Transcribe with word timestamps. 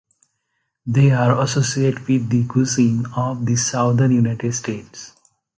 They 0.83 1.11
are 1.11 1.39
associated 1.41 2.07
with 2.07 2.27
the 2.29 2.47
cuisine 2.47 3.05
of 3.15 3.45
the 3.45 3.55
Southern 3.55 4.09
United 4.11 4.51
States. 4.55 5.13